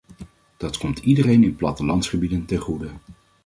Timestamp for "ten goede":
2.45-2.89